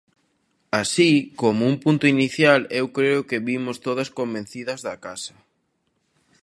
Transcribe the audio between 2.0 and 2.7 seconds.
inicial,